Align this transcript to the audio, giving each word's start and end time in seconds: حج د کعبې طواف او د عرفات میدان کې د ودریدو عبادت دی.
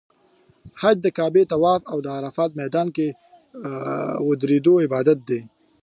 حج 0.81 0.97
د 1.03 1.07
کعبې 1.17 1.43
طواف 1.51 1.81
او 1.91 1.97
د 2.05 2.07
عرفات 2.17 2.51
میدان 2.61 2.87
کې 2.95 3.07
د 3.13 3.15
ودریدو 4.27 4.73
عبادت 4.85 5.19
دی. 5.29 5.39